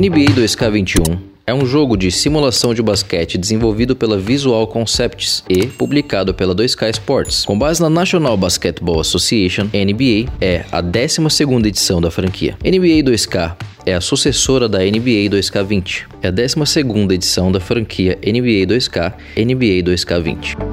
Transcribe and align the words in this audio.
NBA 0.00 0.32
2K21 0.34 1.18
é 1.46 1.52
um 1.52 1.66
jogo 1.66 1.94
de 1.94 2.10
simulação 2.10 2.72
de 2.72 2.80
basquete 2.80 3.36
desenvolvido 3.36 3.94
pela 3.94 4.18
Visual 4.18 4.66
Concepts 4.66 5.44
e 5.46 5.66
publicado 5.66 6.32
pela 6.32 6.54
2K 6.54 6.88
Sports. 6.92 7.44
Com 7.44 7.58
base 7.58 7.82
na 7.82 7.90
National 7.90 8.34
Basketball 8.34 9.00
Association, 9.00 9.64
NBA 9.64 10.32
é 10.40 10.64
a 10.72 10.82
12ª 10.82 11.66
edição 11.66 12.00
da 12.00 12.10
franquia. 12.10 12.56
NBA 12.64 13.02
2K 13.04 13.56
é 13.84 13.92
a 13.92 14.00
sucessora 14.00 14.70
da 14.70 14.78
NBA 14.78 15.28
2K20. 15.28 16.06
É 16.22 16.28
a 16.28 16.32
12ª 16.32 17.12
edição 17.12 17.52
da 17.52 17.60
franquia 17.60 18.18
NBA 18.24 18.74
2K, 18.74 19.12
NBA 19.36 19.90
2K20. 19.90 20.69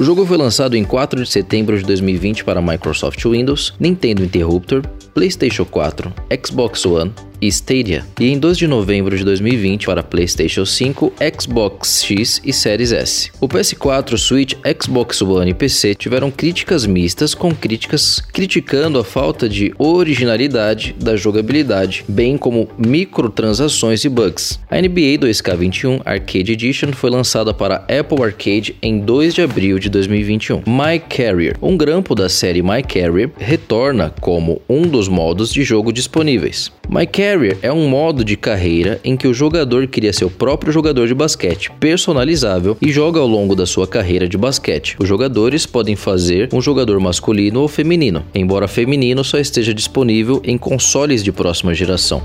O 0.00 0.02
jogo 0.02 0.24
foi 0.24 0.38
lançado 0.38 0.78
em 0.78 0.82
4 0.82 1.22
de 1.22 1.28
setembro 1.28 1.76
de 1.76 1.84
2020 1.84 2.42
para 2.42 2.62
Microsoft 2.62 3.22
Windows, 3.22 3.74
Nintendo 3.78 4.24
Interruptor, 4.24 4.80
PlayStation 5.12 5.66
4, 5.66 6.10
Xbox 6.42 6.86
One, 6.86 7.12
e 7.40 7.48
Stadia, 7.48 8.04
e 8.18 8.28
em 8.28 8.38
2 8.38 8.58
de 8.58 8.66
novembro 8.66 9.16
de 9.16 9.24
2020 9.24 9.86
para 9.86 10.02
PlayStation 10.02 10.64
5, 10.64 11.12
Xbox 11.38 12.04
X 12.04 12.40
e 12.44 12.52
Series 12.52 12.92
S. 12.92 13.30
O 13.40 13.48
PS4, 13.48 14.16
Switch, 14.16 14.54
Xbox 14.80 15.22
One 15.22 15.50
e 15.50 15.54
PC 15.54 15.94
tiveram 15.94 16.30
críticas 16.30 16.86
mistas, 16.86 17.34
com 17.34 17.54
críticas 17.54 18.20
criticando 18.20 18.98
a 18.98 19.04
falta 19.04 19.48
de 19.48 19.72
originalidade 19.78 20.94
da 20.98 21.16
jogabilidade, 21.16 22.04
bem 22.08 22.36
como 22.36 22.68
microtransações 22.78 24.04
e 24.04 24.08
bugs. 24.08 24.60
A 24.70 24.76
NBA 24.80 25.18
2K21 25.18 26.02
Arcade 26.04 26.52
Edition 26.52 26.92
foi 26.92 27.10
lançada 27.10 27.54
para 27.54 27.76
Apple 27.76 28.22
Arcade 28.22 28.76
em 28.82 29.00
2 29.00 29.34
de 29.34 29.42
abril 29.42 29.78
de 29.78 29.88
2021. 29.88 30.62
My 30.66 30.98
Carrier, 30.98 31.56
um 31.62 31.76
grampo 31.76 32.14
da 32.14 32.28
série 32.28 32.62
My 32.62 32.82
Carrier, 32.82 33.30
retorna 33.38 34.12
como 34.20 34.60
um 34.68 34.82
dos 34.82 35.08
modos 35.08 35.52
de 35.52 35.62
jogo 35.62 35.92
disponíveis. 35.92 36.70
My 36.92 37.06
Carrier 37.06 37.56
é 37.62 37.72
um 37.72 37.88
modo 37.88 38.24
de 38.24 38.36
carreira 38.36 39.00
em 39.04 39.16
que 39.16 39.28
o 39.28 39.32
jogador 39.32 39.86
cria 39.86 40.12
seu 40.12 40.28
próprio 40.28 40.72
jogador 40.72 41.06
de 41.06 41.14
basquete, 41.14 41.70
personalizável 41.78 42.76
e 42.82 42.90
joga 42.90 43.20
ao 43.20 43.28
longo 43.28 43.54
da 43.54 43.64
sua 43.64 43.86
carreira 43.86 44.28
de 44.28 44.36
basquete. 44.36 44.96
Os 44.98 45.08
jogadores 45.08 45.64
podem 45.64 45.94
fazer 45.94 46.48
um 46.52 46.60
jogador 46.60 46.98
masculino 46.98 47.60
ou 47.60 47.68
feminino, 47.68 48.24
embora 48.34 48.66
feminino 48.66 49.22
só 49.22 49.38
esteja 49.38 49.72
disponível 49.72 50.42
em 50.42 50.58
consoles 50.58 51.22
de 51.22 51.30
próxima 51.30 51.72
geração. 51.72 52.24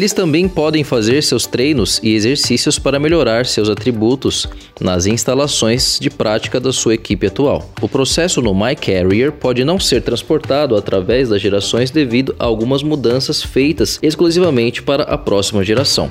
Eles 0.00 0.14
também 0.14 0.48
podem 0.48 0.82
fazer 0.82 1.22
seus 1.22 1.46
treinos 1.46 2.00
e 2.02 2.14
exercícios 2.14 2.78
para 2.78 2.98
melhorar 2.98 3.44
seus 3.44 3.68
atributos 3.68 4.48
nas 4.80 5.04
instalações 5.04 5.98
de 6.00 6.08
prática 6.08 6.58
da 6.58 6.72
sua 6.72 6.94
equipe 6.94 7.26
atual. 7.26 7.70
O 7.82 7.86
processo 7.86 8.40
no 8.40 8.54
MyCarrier 8.54 9.30
pode 9.30 9.62
não 9.62 9.78
ser 9.78 10.00
transportado 10.00 10.74
através 10.74 11.28
das 11.28 11.42
gerações 11.42 11.90
devido 11.90 12.34
a 12.38 12.46
algumas 12.46 12.82
mudanças 12.82 13.42
feitas 13.42 13.98
exclusivamente 14.02 14.82
para 14.82 15.02
a 15.02 15.18
próxima 15.18 15.62
geração. 15.62 16.08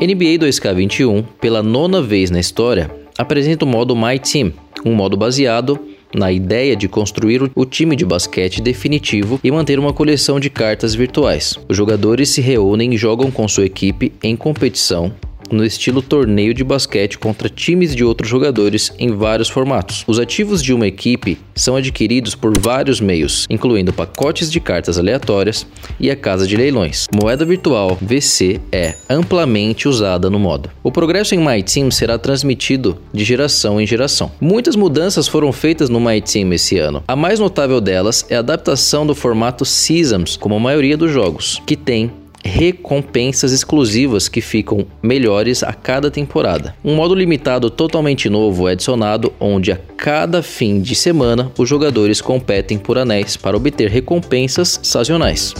NBA 0.00 0.38
2K21, 0.38 1.24
pela 1.40 1.60
nona 1.60 2.00
vez 2.00 2.30
na 2.30 2.38
história, 2.38 2.88
apresenta 3.18 3.64
o 3.64 3.68
modo 3.68 3.96
My 3.96 4.16
Team, 4.16 4.52
um 4.86 4.94
modo 4.94 5.16
baseado 5.16 5.89
na 6.14 6.32
ideia 6.32 6.76
de 6.76 6.88
construir 6.88 7.50
o 7.54 7.64
time 7.64 7.96
de 7.96 8.04
basquete 8.04 8.60
definitivo 8.60 9.40
e 9.42 9.50
manter 9.50 9.78
uma 9.78 9.92
coleção 9.92 10.40
de 10.40 10.50
cartas 10.50 10.94
virtuais. 10.94 11.58
Os 11.68 11.76
jogadores 11.76 12.30
se 12.30 12.40
reúnem 12.40 12.94
e 12.94 12.96
jogam 12.96 13.30
com 13.30 13.46
sua 13.48 13.66
equipe 13.66 14.12
em 14.22 14.36
competição 14.36 15.12
no 15.54 15.64
estilo 15.64 16.02
torneio 16.02 16.54
de 16.54 16.64
basquete 16.64 17.18
contra 17.18 17.48
times 17.48 17.94
de 17.94 18.04
outros 18.04 18.28
jogadores 18.28 18.92
em 18.98 19.10
vários 19.10 19.48
formatos. 19.48 20.04
Os 20.06 20.18
ativos 20.18 20.62
de 20.62 20.72
uma 20.72 20.86
equipe 20.86 21.38
são 21.54 21.76
adquiridos 21.76 22.34
por 22.34 22.58
vários 22.58 23.00
meios, 23.00 23.46
incluindo 23.50 23.92
pacotes 23.92 24.50
de 24.50 24.60
cartas 24.60 24.98
aleatórias 24.98 25.66
e 25.98 26.10
a 26.10 26.16
casa 26.16 26.46
de 26.46 26.56
leilões. 26.56 27.06
Moeda 27.14 27.44
virtual 27.44 27.98
VC 28.00 28.60
é 28.72 28.94
amplamente 29.08 29.88
usada 29.88 30.30
no 30.30 30.38
modo. 30.38 30.70
O 30.82 30.90
progresso 30.90 31.34
em 31.34 31.38
My 31.38 31.62
Team 31.62 31.90
será 31.90 32.18
transmitido 32.18 32.98
de 33.12 33.24
geração 33.24 33.80
em 33.80 33.86
geração. 33.86 34.30
Muitas 34.40 34.76
mudanças 34.76 35.28
foram 35.28 35.52
feitas 35.52 35.88
no 35.88 36.00
My 36.00 36.20
Team 36.20 36.52
esse 36.52 36.78
ano. 36.78 37.02
A 37.06 37.16
mais 37.16 37.38
notável 37.38 37.80
delas 37.80 38.24
é 38.28 38.36
a 38.36 38.40
adaptação 38.40 39.06
do 39.06 39.14
formato 39.14 39.64
Seasons, 39.64 40.36
como 40.36 40.54
a 40.54 40.60
maioria 40.60 40.96
dos 40.96 41.10
jogos, 41.10 41.60
que 41.66 41.76
tem 41.76 42.10
recompensas 42.44 43.52
exclusivas 43.52 44.28
que 44.28 44.40
ficam 44.40 44.86
melhores 45.02 45.62
a 45.62 45.72
cada 45.72 46.10
temporada. 46.10 46.74
Um 46.84 46.94
modo 46.94 47.14
limitado 47.14 47.70
totalmente 47.70 48.28
novo 48.28 48.68
é 48.68 48.72
adicionado, 48.72 49.32
onde 49.38 49.72
a 49.72 49.78
cada 49.96 50.42
fim 50.42 50.80
de 50.80 50.94
semana 50.94 51.50
os 51.58 51.68
jogadores 51.68 52.20
competem 52.20 52.78
por 52.78 52.98
anéis 52.98 53.36
para 53.36 53.56
obter 53.56 53.88
recompensas 53.88 54.80
sazonais. 54.82 55.54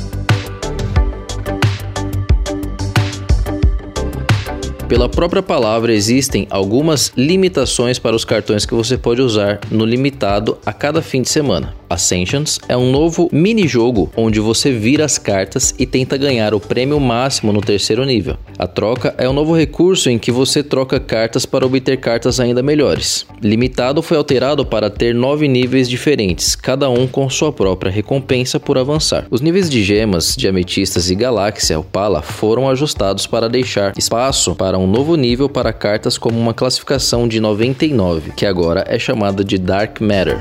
Pela 4.90 5.08
própria 5.08 5.40
palavra, 5.40 5.94
existem 5.94 6.48
algumas 6.50 7.12
limitações 7.16 7.96
para 7.96 8.16
os 8.16 8.24
cartões 8.24 8.66
que 8.66 8.74
você 8.74 8.98
pode 8.98 9.22
usar 9.22 9.60
no 9.70 9.84
limitado 9.84 10.58
a 10.66 10.72
cada 10.72 11.00
fim 11.00 11.22
de 11.22 11.28
semana. 11.28 11.76
Ascensions 11.88 12.58
é 12.68 12.76
um 12.76 12.90
novo 12.90 13.28
mini-jogo 13.32 14.10
onde 14.16 14.40
você 14.40 14.72
vira 14.72 15.04
as 15.04 15.16
cartas 15.16 15.72
e 15.78 15.86
tenta 15.86 16.16
ganhar 16.16 16.54
o 16.54 16.60
prêmio 16.60 16.98
máximo 16.98 17.52
no 17.52 17.60
terceiro 17.60 18.04
nível. 18.04 18.36
A 18.58 18.66
troca 18.66 19.14
é 19.16 19.28
um 19.28 19.32
novo 19.32 19.56
recurso 19.56 20.10
em 20.10 20.18
que 20.18 20.32
você 20.32 20.62
troca 20.62 20.98
cartas 20.98 21.46
para 21.46 21.64
obter 21.64 21.96
cartas 21.98 22.40
ainda 22.40 22.60
melhores. 22.60 23.26
Limitado 23.40 24.02
foi 24.02 24.16
alterado 24.16 24.66
para 24.66 24.90
ter 24.90 25.14
nove 25.14 25.46
níveis 25.46 25.88
diferentes, 25.88 26.56
cada 26.56 26.90
um 26.90 27.06
com 27.06 27.30
sua 27.30 27.52
própria 27.52 27.92
recompensa 27.92 28.58
por 28.58 28.76
avançar. 28.76 29.26
Os 29.30 29.40
níveis 29.40 29.70
de 29.70 29.84
gemas, 29.84 30.34
de 30.36 30.48
ametistas 30.48 31.10
e 31.10 31.14
galáxia, 31.14 31.78
Opala, 31.78 32.22
foram 32.22 32.68
ajustados 32.68 33.26
para 33.26 33.48
deixar 33.48 33.92
espaço 33.96 34.54
para 34.56 34.79
um 34.80 34.86
novo 34.86 35.16
nível 35.16 35.48
para 35.48 35.72
cartas 35.72 36.16
como 36.16 36.38
uma 36.38 36.54
classificação 36.54 37.28
de 37.28 37.40
99, 37.40 38.32
que 38.32 38.46
agora 38.46 38.84
é 38.86 38.98
chamada 38.98 39.44
de 39.44 39.58
Dark 39.58 40.00
Matter. 40.00 40.38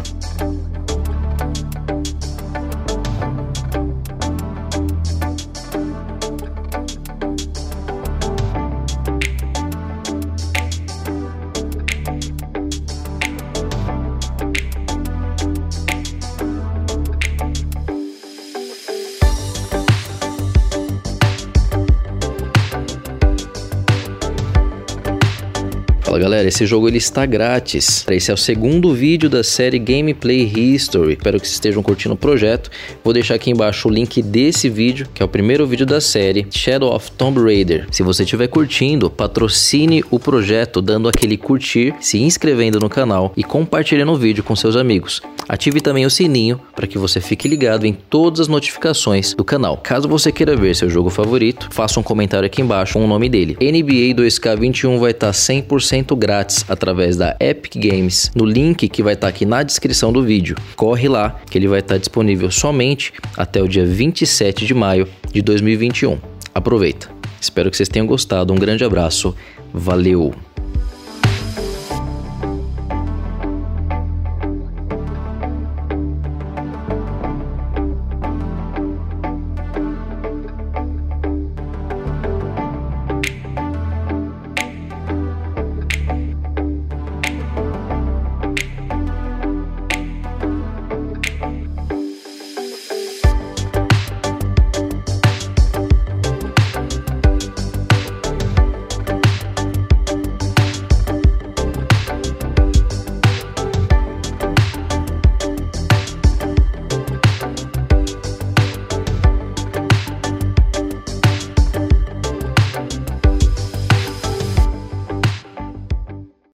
Fala 26.20 26.32
galera, 26.32 26.50
esse 26.50 26.66
jogo 26.66 26.90
ele 26.90 26.98
está 26.98 27.26
grátis. 27.26 28.06
Esse 28.12 28.30
é 28.30 28.34
o 28.34 28.38
segundo 28.38 28.94
vídeo 28.94 29.30
da 29.30 29.42
série 29.42 29.80
Gameplay 29.80 30.44
History. 30.44 31.14
Espero 31.14 31.40
que 31.40 31.48
vocês 31.48 31.54
estejam 31.54 31.82
curtindo 31.82 32.14
o 32.14 32.18
projeto. 32.18 32.70
Vou 33.02 33.14
deixar 33.14 33.36
aqui 33.36 33.50
embaixo 33.50 33.88
o 33.88 33.92
link 33.92 34.22
desse 34.22 34.68
vídeo, 34.68 35.08
que 35.14 35.24
é 35.24 35.26
o 35.26 35.30
primeiro 35.30 35.66
vídeo 35.66 35.86
da 35.86 36.02
série 36.02 36.46
Shadow 36.52 36.94
of 36.94 37.10
Tomb 37.14 37.40
Raider. 37.40 37.88
Se 37.90 38.04
você 38.04 38.24
estiver 38.24 38.48
curtindo, 38.48 39.10
patrocine 39.10 40.04
o 40.12 40.20
projeto 40.20 40.82
dando 40.82 41.08
aquele 41.08 41.38
curtir, 41.38 41.96
se 42.02 42.22
inscrevendo 42.22 42.82
no 42.82 42.90
canal 42.90 43.32
e 43.38 43.42
compartilhando 43.42 44.12
o 44.12 44.18
vídeo 44.18 44.44
com 44.44 44.58
seus 44.58 44.76
amigos. 44.76 45.22
Ative 45.50 45.82
também 45.82 46.06
o 46.06 46.10
sininho 46.10 46.62
para 46.76 46.88
que 46.88 46.98
você 46.98 47.20
fique 47.20 47.48
ligado 47.48 47.86
em 47.86 47.94
todas 47.94 48.40
as 48.40 48.48
notificações 48.48 49.34
do 49.34 49.44
canal. 49.44 49.78
Caso 49.78 50.08
você 50.08 50.32
queira 50.32 50.56
ver 50.56 50.76
seu 50.76 50.90
jogo 50.90 51.10
favorito, 51.10 51.68
faça 51.72 52.00
um 52.00 52.04
comentário 52.04 52.46
aqui 52.46 52.62
embaixo 52.62 52.94
com 52.94 53.04
o 53.04 53.08
nome 53.08 53.28
dele. 53.28 53.58
NBA 53.60 54.16
2K21 54.16 55.00
vai 55.00 55.12
estar 55.12 55.32
100% 55.32 55.80
100% 55.90 56.16
grátis 56.16 56.66
através 56.68 57.18
da 57.18 57.36
Epic 57.40 57.76
Games 57.76 58.32
no 58.36 58.46
link 58.46 58.88
que 58.88 59.04
vai 59.04 59.14
estar 59.14 59.28
tá 59.28 59.30
aqui 59.30 59.46
na 59.46 59.64
descrição 59.64 60.12
do 60.12 60.24
vídeo. 60.24 60.56
Corre 60.76 61.08
lá 61.08 61.40
que 61.50 61.58
ele 61.58 61.68
vai 61.68 61.80
estar 61.80 61.96
tá 61.96 62.00
disponível 62.00 62.50
somente 62.52 63.14
até 63.38 63.62
o 63.62 63.68
dia 63.68 63.86
27 63.86 64.66
de 64.66 64.74
maio 64.74 65.08
de 65.32 65.42
2021. 65.42 66.18
Aproveita. 66.54 67.10
Espero 67.40 67.70
que 67.70 67.78
vocês 67.78 67.90
tenham 67.90 68.08
gostado. 68.08 68.54
Um 68.54 68.58
grande 68.58 68.84
abraço. 68.84 69.36
Valeu! 69.74 70.49